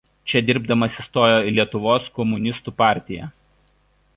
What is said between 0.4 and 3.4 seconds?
dirbdamas įstojo į Lietuvos komunistų partiją.